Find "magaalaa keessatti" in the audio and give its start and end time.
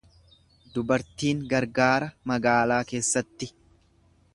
2.33-3.55